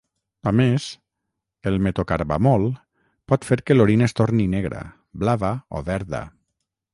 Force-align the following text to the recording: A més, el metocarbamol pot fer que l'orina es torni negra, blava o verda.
A 0.51 0.51
més, 0.59 0.85
el 1.71 1.75
metocarbamol 1.87 2.65
pot 3.33 3.45
fer 3.51 3.59
que 3.67 3.77
l'orina 3.77 4.09
es 4.11 4.17
torni 4.21 4.47
negra, 4.55 4.81
blava 5.25 5.53
o 5.79 5.85
verda. 5.93 6.25